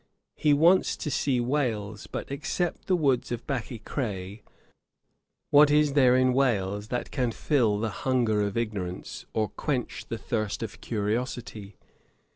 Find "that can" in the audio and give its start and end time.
6.87-7.31